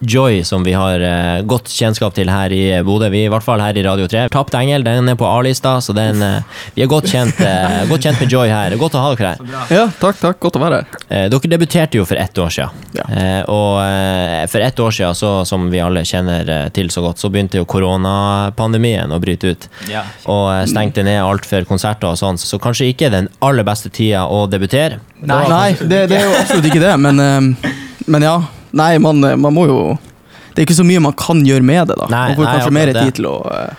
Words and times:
Joy, 0.00 0.44
som 0.44 0.62
vi 0.64 0.72
har 0.72 1.00
eh, 1.02 1.40
godt 1.42 1.70
kjennskap 1.74 2.14
til 2.14 2.30
her 2.30 2.52
i 2.54 2.62
Bodø. 2.86 3.08
Vi, 3.10 3.24
I 3.26 3.30
hvert 3.32 3.42
fall 3.42 3.62
her 3.62 3.74
i 3.74 3.82
Radio 3.82 4.06
3. 4.10 4.28
Tapt 4.30 4.54
engel, 4.54 4.84
den 4.86 5.10
er 5.10 5.16
på 5.18 5.26
A-lista, 5.26 5.78
så 5.82 5.94
den, 5.96 6.22
eh, 6.22 6.60
vi 6.76 6.84
er 6.84 6.90
godt 6.90 7.08
kjent, 7.10 7.40
eh, 7.42 7.80
godt 7.90 8.06
kjent 8.06 8.20
med 8.22 8.30
Joy 8.30 8.52
her. 8.52 8.76
Godt 8.78 8.94
å 8.94 9.02
ha 9.02 9.14
dere 9.18 9.32
her. 9.32 9.64
Ja, 9.74 9.86
takk, 9.98 10.20
takk. 10.20 10.38
Godt 10.44 10.58
å 10.58 10.62
være 10.62 10.80
her. 10.82 11.00
Eh, 11.08 11.24
dere 11.32 11.50
debuterte 11.50 11.98
jo 11.98 12.04
for 12.06 12.20
ett 12.20 12.38
år 12.38 12.52
siden. 12.54 12.84
Ja. 12.94 13.06
Eh, 13.10 13.40
og 13.50 13.80
eh, 13.82 14.44
for 14.52 14.62
ett 14.62 14.82
år 14.84 14.94
siden, 14.94 15.18
så, 15.18 15.32
som 15.48 15.66
vi 15.72 15.82
alle 15.82 16.04
kjenner 16.06 16.52
til 16.74 16.92
så 16.94 17.02
godt, 17.02 17.18
så 17.18 17.30
begynte 17.34 17.58
jo 17.58 17.66
koronapandemien 17.66 19.10
å 19.10 19.18
bryte 19.22 19.50
ut. 19.50 19.66
Ja. 19.90 20.04
Og 20.30 20.68
stengte 20.70 21.02
ned 21.06 21.18
alt 21.24 21.48
for 21.48 21.66
konserter 21.66 22.12
og 22.12 22.20
sånn, 22.20 22.38
så 22.38 22.60
kanskje 22.62 22.92
ikke 22.92 23.10
den 23.14 23.30
aller 23.42 23.66
beste 23.66 23.90
tida 23.90 24.28
å 24.30 24.44
debutere. 24.46 25.02
Nei. 25.18 25.42
Nei, 25.50 25.72
det, 25.80 26.04
det 26.12 26.20
er 26.20 26.28
jo 26.28 26.38
absolutt 26.38 26.70
ikke 26.70 26.84
det, 26.84 26.94
men, 27.02 27.56
men 28.06 28.28
ja. 28.28 28.36
Nei, 28.72 28.98
man, 28.98 29.22
eh, 29.24 29.36
man 29.36 29.54
må 29.54 29.66
jo 29.68 29.78
Det 30.54 30.62
er 30.62 30.66
ikke 30.66 30.76
så 30.80 30.84
mye 30.86 31.00
man 31.00 31.14
kan 31.16 31.40
gjøre 31.46 31.62
med 31.64 31.88
det, 31.88 31.96
da. 32.00 32.06
Nei, 32.10 32.28
man 32.28 32.36
får 32.36 32.44
nei, 32.44 32.54
kanskje 32.58 32.72
mer 32.76 32.92
tid 32.98 33.14
til 33.20 33.28
å, 33.30 33.36
eh, 33.54 33.74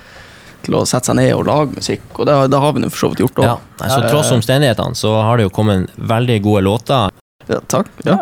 til 0.64 0.76
å 0.80 0.86
sette 0.88 1.12
seg 1.12 1.16
ned 1.20 1.34
og 1.36 1.46
lage 1.48 1.76
musikk, 1.76 2.02
og 2.18 2.26
det, 2.30 2.36
det 2.52 2.60
har 2.64 2.74
vi 2.74 2.84
for 2.90 2.98
så 3.04 3.10
vidt 3.12 3.24
gjort 3.26 3.42
òg. 3.44 3.48
Ja. 3.50 3.58
så 3.90 4.02
tross 4.10 4.32
omstendighetene 4.36 4.96
så 4.96 5.14
har 5.22 5.38
det 5.38 5.50
jo 5.50 5.54
kommet 5.56 5.90
veldig 5.98 6.42
gode 6.46 6.64
låter. 6.64 7.10
Ja, 7.50 7.60
takk. 7.68 7.88
Ja. 8.06 8.18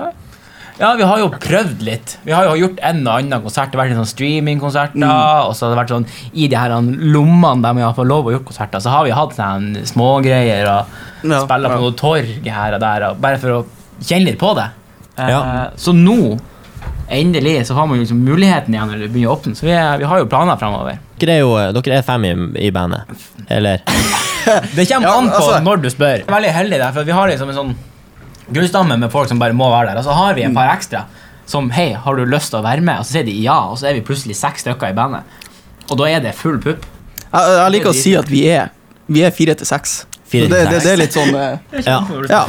Ja, 0.78 0.92
vi 0.94 1.06
har 1.10 1.18
jo 1.18 1.30
prøvd 1.34 1.80
litt. 1.82 2.18
Vi 2.24 2.32
har 2.32 2.46
jo 2.46 2.68
gjort 2.68 2.78
en 2.86 3.00
og 3.08 3.16
annen 3.16 3.42
konsert. 3.42 3.72
Det 3.72 3.80
har 3.80 3.88
vært 3.88 3.98
sånn 3.98 4.10
streamingkonserter, 4.12 5.06
og 5.48 5.56
så 5.58 5.66
har 5.66 5.74
det 5.74 5.80
vært 5.80 5.94
sånn 5.96 6.06
i 6.38 6.46
de 6.52 6.56
her 6.60 6.70
lommene 7.14 7.64
der 7.66 7.74
vi 7.74 7.82
har 7.82 7.96
fått 7.98 8.10
lov 8.12 8.30
å 8.30 8.34
gjøre 8.36 8.46
konserter, 8.46 8.84
så 8.86 8.94
har 8.94 9.08
vi 9.08 9.16
hatt 9.18 9.34
sånn 9.38 9.72
smågreier 9.90 10.70
og 10.70 11.32
Ja, 11.32 11.42
spiller 11.48 11.74
på 11.74 11.80
ja. 11.80 11.82
noe 11.82 11.96
torg 11.98 12.46
her 12.60 12.78
og 12.78 12.84
der, 12.84 13.08
og 13.10 13.18
bare 13.26 13.40
for 13.42 13.56
å 13.56 13.64
kjenne 14.06 14.30
litt 14.30 14.38
på 14.42 14.54
det. 14.58 14.68
Eh, 15.18 15.30
Ja. 15.34 15.42
Så 15.82 15.96
nå, 15.98 16.38
endelig, 17.10 17.68
så 17.68 17.74
har 17.78 17.88
man 17.88 17.98
jo 17.98 18.04
liksom 18.06 18.20
muligheten 18.26 18.74
igjen 18.76 18.90
når 18.92 19.04
det 19.04 19.10
begynner 19.14 19.32
å 19.32 19.36
åpne, 19.38 19.56
så 19.56 19.66
vi, 19.68 19.74
er, 19.76 19.98
vi 20.02 20.08
har 20.10 20.20
jo 20.22 20.28
planer 20.32 20.58
fremover. 20.60 20.98
Dere 21.22 21.36
er 21.38 21.44
jo 21.44 21.52
dere 21.80 22.00
er 22.00 22.06
fem 22.08 22.26
i, 22.28 22.34
i 22.68 22.72
bandet. 22.76 23.20
Eller? 23.48 23.84
Det 24.78 24.86
kommer 24.88 25.08
Ja, 25.10 25.14
an 25.20 25.30
på 25.30 25.40
altså- 25.42 25.62
når 25.64 25.82
du 25.84 25.90
spør. 25.92 26.18
Jeg 26.22 26.28
er 26.28 26.34
veldig 26.38 26.52
heldig 26.56 26.78
der, 26.80 26.92
for 26.96 27.08
vi 27.08 27.16
har 27.16 27.28
liksom 27.32 27.50
en 27.52 27.58
sånn 27.58 27.74
gullstamme 28.56 28.96
med 29.02 29.12
folk 29.12 29.28
som 29.28 29.40
bare 29.42 29.56
må 29.56 29.68
være 29.74 29.90
der. 29.92 30.00
Og 30.00 30.06
så 30.08 30.14
har 30.16 30.38
vi 30.38 30.46
en 30.48 30.56
par 30.56 30.70
ekstra 30.72 31.02
som 31.48 31.70
Hei, 31.72 31.90
har 31.96 32.16
du 32.16 32.24
lyst 32.28 32.52
til 32.52 32.60
å 32.60 32.64
være 32.64 32.84
med? 32.84 33.00
Og 33.02 33.08
så 33.08 33.18
sier 33.18 33.26
de 33.28 33.34
ja, 33.44 33.58
og 33.72 33.78
så 33.80 33.90
er 33.90 33.98
vi 33.98 34.04
plutselig 34.08 34.36
seks 34.40 34.64
stykker 34.64 34.92
i 34.92 34.96
bandet. 34.96 35.24
Og 35.88 36.00
da 36.00 36.08
er 36.12 36.24
det 36.24 36.34
full 36.36 36.60
pupp. 36.64 36.84
Jeg, 37.28 37.56
jeg 37.58 37.74
liker 37.76 37.92
å 37.92 37.96
si 37.96 38.16
at 38.20 38.30
vi 38.32 38.46
er 38.52 38.70
Vi 39.12 39.22
er 39.24 39.32
fire 39.36 39.54
til 39.56 39.68
seks. 39.68 40.02
Det, 40.32 40.42
det, 40.52 40.64
det 40.84 40.90
er 40.92 40.98
litt 41.00 41.16
sånn 41.16 41.32
eh, 41.40 41.78
Ja. 41.86 42.02
Ja. 42.28 42.42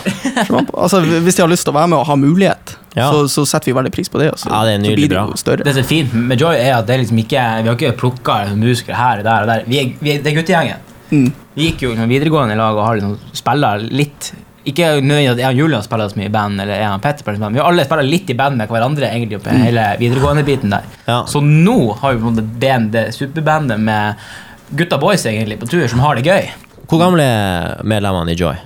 Altså, 0.74 0.98
hvis 1.06 1.36
de 1.38 1.42
har 1.44 1.50
lyst 1.50 1.62
til 1.66 1.70
å 1.70 1.76
være 1.78 1.90
med 1.92 2.00
og 2.00 2.08
ha 2.08 2.16
mulighet, 2.18 2.72
Ja. 2.98 3.08
så, 3.12 3.24
så 3.30 3.46
setter 3.46 3.70
vi 3.70 3.76
veldig 3.78 3.92
pris 3.94 4.10
på 4.12 4.20
det. 4.20 4.32
Også. 4.34 4.50
Ja, 4.50 4.64
det 4.66 4.74
er 4.74 4.80
så 4.80 4.84
nydelig 4.84 5.08
blir 5.08 5.14
det 5.14 5.22
bra. 5.30 5.38
større. 5.40 5.64
Det 5.66 5.74
som 5.76 5.84
er 5.84 5.88
fint 5.88 6.18
med 6.32 6.42
Joy, 6.42 6.56
er 6.58 6.74
at 6.80 6.88
det 6.88 6.96
er 6.96 7.02
liksom 7.04 7.22
ikke 7.22 7.46
vi 7.62 7.70
har 7.70 7.78
ikke 7.78 7.94
plukka 8.00 8.36
musikere 8.58 8.98
her 8.98 9.22
og 9.22 9.28
der. 9.30 9.46
og 9.46 9.52
der 9.52 9.64
Vi 9.70 9.80
er, 9.80 9.94
vi 10.00 10.12
er, 10.16 10.20
Det 10.22 10.32
er 10.32 10.36
guttegjengen. 10.40 10.84
Mm. 11.10 11.30
Vi 11.54 11.70
gikk 11.70 11.82
jo 11.86 11.94
liksom 11.94 12.10
videregående 12.10 12.54
i 12.54 12.60
lag 12.60 12.76
og 12.76 12.84
har 12.84 12.98
liksom 12.98 13.32
spiller 13.32 13.80
litt 13.88 14.26
Ikke 14.68 14.90
nødvendig 15.00 15.30
at 15.30 15.38
jeg 15.40 15.54
og 15.54 15.60
Julian 15.62 15.84
spiller 15.86 16.10
så 16.10 16.18
mye 16.20 16.28
i 16.28 16.32
band, 16.34 16.60
eller 16.60 16.76
jeg 16.82 16.90
og 16.92 17.00
Petter 17.00 17.24
spiller 17.24 17.38
så 17.38 17.46
men 17.46 17.56
vi 17.56 17.62
har 17.62 17.70
alle 17.70 17.86
spiller 17.88 18.04
litt 18.04 18.28
i 18.28 18.36
band 18.36 18.60
med 18.60 18.68
hverandre 18.68 19.08
egentlig 19.08 19.38
på 19.40 19.54
hele 19.54 19.84
videregående-biten 20.02 20.74
der. 20.74 20.84
Ja. 21.06 21.22
Så 21.30 21.40
nå 21.40 21.78
har 22.02 22.12
vi 22.12 22.20
på 22.20 22.28
en 22.28 22.36
måte 22.36 22.60
band, 22.66 22.90
det 22.92 23.06
superbandet 23.16 23.80
med 23.80 24.28
gutta 24.76 24.98
boys 25.00 25.24
egentlig 25.24 25.56
på 25.62 25.70
tur 25.70 25.86
som 25.88 26.02
har 26.04 26.18
det 26.20 26.26
gøy. 26.28 26.50
Hvor 26.88 27.00
gamle 27.00 27.24
er 27.24 27.80
medlemmene 27.88 28.34
i 28.34 28.36
Joy? 28.36 28.60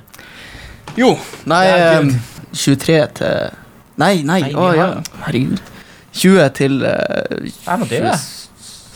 Jo, 0.99 1.15
nei 1.47 1.63
Det 1.69 1.77
er 1.79 2.01
eh, 2.01 2.15
23 2.53 2.99
til 3.21 3.62
Nei, 4.01 4.23
nei, 4.25 4.55
å 4.57 4.71
ja, 4.77 4.87
herregud. 5.27 5.61
20 6.17 6.49
til 6.57 6.79
eh, 6.85 7.51
25? 7.67 8.09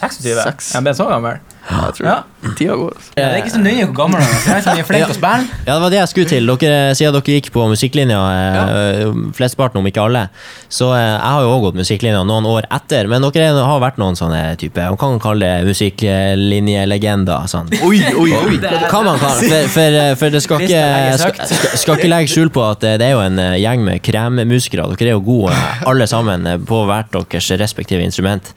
26? 0.00 0.42
Seks. 0.44 0.72
Ja, 0.74 0.80
men 0.84 0.96
så 0.96 1.08
gammel. 1.10 1.40
Ja, 1.76 1.84
jeg 1.90 1.94
tror 2.00 2.08
Ja. 2.08 2.16
tida 2.56 2.74
går. 2.78 2.92
Ja, 3.16 3.24
det 3.26 3.26
er 3.26 3.40
ikke 3.42 3.52
så 3.56 3.60
nøye 3.62 3.86
hvor 3.88 3.94
gammel 3.98 4.20
han 4.22 4.32
er. 4.56 4.60
så 4.62 4.70
er 4.72 4.82
å 5.10 5.14
spille. 5.16 5.46
Ja, 5.66 5.72
det 5.74 5.80
var 5.82 5.90
det 5.90 5.98
jeg 5.98 6.08
skulle 6.12 6.28
til. 6.30 6.46
Dere, 6.56 6.94
siden 6.94 7.16
dere 7.16 7.34
gikk 7.36 7.48
på 7.54 7.64
musikklinja, 7.70 8.20
ja. 8.56 9.08
flesteparten 9.34 9.80
om 9.80 9.86
ikke 9.90 10.04
alle, 10.04 10.28
så 10.72 10.92
eh, 10.94 11.02
jeg 11.16 11.32
har 11.34 11.42
jo 11.42 11.50
også 11.50 11.64
gått 11.66 11.78
musikklinja 11.82 12.22
noen 12.28 12.46
år 12.46 12.68
etter, 12.70 13.08
men 13.10 13.22
dere 13.26 13.48
er- 13.50 13.64
har 13.66 13.80
vært 13.82 13.98
noen 13.98 14.14
sånne 14.18 14.42
type, 14.60 14.78
man 14.78 14.96
kan 15.00 15.18
kalle 15.20 15.40
det 15.46 15.66
musikklinjelegender. 15.66 17.46
Sånn. 17.50 17.68
Oi, 17.86 17.98
oi, 18.14 18.30
oi. 18.32 18.58
Kan 18.90 19.04
man 19.06 19.18
kalle 19.18 19.42
for, 19.50 19.68
for, 19.74 19.98
for 20.22 20.34
det 20.36 20.42
skal 20.44 20.64
ikke, 20.66 20.82
skal, 21.18 21.50
skal, 21.82 21.98
ikke 21.98 22.10
legge 22.10 22.30
skjul 22.32 22.50
på 22.54 22.62
at 22.70 22.84
eh, 22.86 22.96
det 23.00 23.08
er 23.10 23.14
jo 23.16 23.22
en 23.24 23.38
eh, 23.42 23.56
gjeng 23.62 23.82
med 23.86 24.02
kremmusikere. 24.06 24.86
Dere 24.96 25.12
er 25.12 25.16
jo 25.16 25.24
gode 25.26 25.56
alle 25.86 26.06
sammen 26.10 26.46
eh, 26.46 26.58
på 26.58 26.82
hvert 26.88 27.10
deres 27.16 27.50
respektive 27.60 28.02
instrument. 28.06 28.52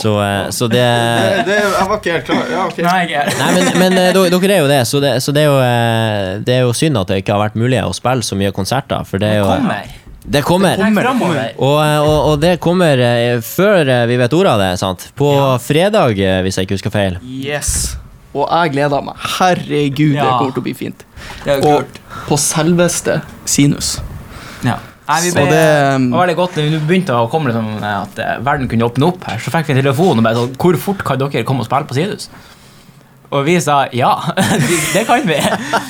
Så, 0.00 0.16
eh, 0.24 0.48
så 0.54 0.68
det 0.72 0.82
jeg 0.82 1.88
var 1.88 1.96
ikke 2.00 2.16
helt 2.16 2.26
klar. 2.28 2.47
Ja, 2.50 2.64
ok. 2.66 2.78
Nei, 2.84 3.00
jeg- 3.12 3.34
Nei, 3.38 3.50
men, 3.54 3.78
men 3.78 3.92
eh, 3.98 4.12
dere 4.16 4.30
dere 4.40 4.54
er 4.56 4.60
jo 4.62 4.68
det, 4.70 4.80
så, 4.88 5.00
det, 5.04 5.14
så 5.22 5.32
det, 5.36 5.42
er 5.44 5.48
jo, 5.50 5.58
eh, 5.60 6.38
det 6.46 6.54
er 6.54 6.60
jo 6.66 6.72
synd 6.76 6.96
at 7.00 7.08
det 7.12 7.22
ikke 7.22 7.34
har 7.36 7.42
vært 7.48 7.56
mulig 7.60 7.80
å 7.84 7.92
spille 7.96 8.22
så 8.24 8.36
mye 8.38 8.52
konserter. 8.56 9.04
For 9.08 9.18
det 9.22 9.34
er 9.36 9.40
jo 9.42 9.48
Kommer. 9.52 9.94
Det 10.28 10.42
kommer. 10.44 10.76
Tenk 10.76 10.98
fremover. 10.98 11.54
Og, 11.56 11.76
eh, 11.80 12.00
og, 12.04 12.18
og 12.32 12.40
det 12.42 12.54
kommer 12.60 13.00
eh, 13.00 13.38
før 13.40 13.88
eh, 13.88 14.02
vi 14.10 14.18
vet 14.20 14.34
ordet 14.36 14.50
av 14.52 14.60
det. 14.60 14.72
sant? 14.80 15.06
På 15.16 15.30
fredag, 15.64 16.18
eh, 16.20 16.42
hvis 16.44 16.58
jeg 16.60 16.68
ikke 16.68 16.76
husker 16.76 16.92
feil. 16.92 17.16
Yes. 17.24 17.96
Og 18.36 18.44
jeg 18.52 18.74
gleder 18.74 19.00
meg. 19.06 19.16
Herregud, 19.38 20.12
det 20.12 20.20
Ja. 20.20 20.34
kommer 20.36 20.52
til 20.52 20.60
å 20.60 20.66
bli 20.66 20.74
fint. 20.76 21.04
Det 21.46 21.54
er 21.54 21.62
jo 21.62 21.70
Og 21.78 21.86
kult. 21.86 22.00
på 22.28 22.36
selveste 22.38 23.22
Sinus. 23.48 23.94
Ja. 24.64 24.76
Nei, 25.08 25.18
vi 25.24 25.32
ble, 25.32 25.44
det, 25.48 25.56
det 25.56 25.94
um, 25.96 26.10
var 26.12 26.26
veldig 26.26 26.36
godt 26.36 26.58
vi 26.60 26.80
begynte 26.90 27.16
å 27.16 27.30
komme 27.32 27.48
liksom, 27.48 27.68
at 27.80 28.18
eh, 28.20 28.34
verden 28.44 28.68
kunne 28.68 28.88
åpne 28.90 29.08
opp 29.08 29.24
her. 29.24 29.40
Så 29.40 29.52
fikk 29.54 29.70
vi 29.70 29.76
en 29.76 29.80
telefon 29.80 30.20
og 30.20 30.26
bare 30.26 30.36
sånn 30.42 30.52
Hvor 30.60 30.76
fort 30.82 31.04
kan 31.06 31.20
dere 31.22 31.46
komme 31.48 31.64
og 31.64 31.68
spille 31.70 31.88
på 31.88 31.96
Sidus? 31.96 32.28
Og 33.32 33.44
vi 33.44 33.56
sa 33.60 33.82
ja, 33.96 34.12
det 34.94 35.06
kan 35.08 35.24
vi. 35.28 35.40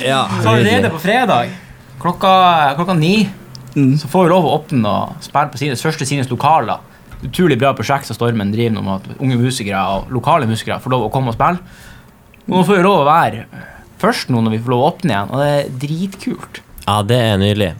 Ja, 0.06 0.24
Så 0.42 0.54
allerede 0.54 0.90
på 0.94 1.02
fredag 1.02 1.52
klokka, 1.98 2.32
klokka 2.78 2.94
ni 2.98 3.28
Mm. 3.78 3.98
så 3.98 4.08
får 4.08 4.24
vi 4.24 4.30
lov 4.32 4.46
å 4.46 4.54
åpne 4.58 4.90
og 4.90 5.24
spille 5.24 5.52
på 5.52 5.58
Sidus, 5.60 5.82
første 5.84 6.06
Sidus 6.08 6.30
lokaler. 6.32 6.80
Utrolig 7.22 7.58
bra 7.58 7.72
prosjekt 7.76 8.08
som 8.08 8.16
Stormen 8.16 8.52
driver 8.54 8.76
nå 8.76 8.84
med 8.86 8.94
at 9.02 9.20
unge 9.22 9.36
musikere 9.38 9.80
og 9.94 10.12
lokale 10.14 10.48
musikere 10.50 10.78
får 10.82 10.94
lov 10.94 11.06
å 11.06 11.10
komme 11.14 11.32
og 11.32 11.36
spille. 11.36 11.60
Og 12.48 12.56
nå 12.56 12.62
får 12.66 12.78
vi 12.78 12.86
lov 12.86 13.02
å 13.02 13.08
være 13.08 13.44
først 14.02 14.32
nå 14.32 14.42
når 14.42 14.56
vi 14.56 14.62
får 14.64 14.74
lov 14.74 14.82
å 14.82 14.88
åpne 14.92 15.14
igjen, 15.14 15.30
og 15.34 15.42
det 15.42 15.50
er 15.52 15.70
dritkult. 15.84 16.60
Ja, 16.86 16.96
det 17.06 17.18
er 17.18 17.40
nydelig. 17.42 17.72